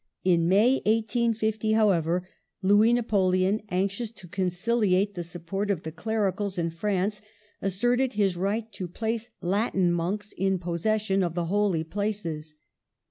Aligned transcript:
In 0.23 0.47
May, 0.49 0.77
1850, 0.87 1.73
however, 1.73 2.27
Louis 2.63 2.91
Napoleon 2.91 3.61
anxious 3.69 4.11
to 4.13 4.27
conciliate 4.27 5.13
the 5.13 5.21
support 5.21 5.69
of 5.69 5.83
the 5.83 5.91
Clericals 5.91 6.57
in 6.57 6.71
France, 6.71 7.21
asserted 7.61 8.13
his 8.13 8.35
right 8.35 8.71
to 8.71 8.87
place 8.87 9.29
Latin 9.41 9.91
monks 9.93 10.31
in 10.35 10.57
possession 10.57 11.21
of 11.21 11.35
the 11.35 11.45
Holy 11.45 11.83
Places. 11.83 12.55